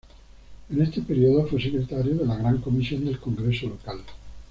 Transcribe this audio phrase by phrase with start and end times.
[0.71, 3.99] En este período fue Secretario de la Gran Comisión del Congreso Local.